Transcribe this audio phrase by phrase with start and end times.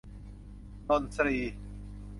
[0.87, 1.53] นนทรีย์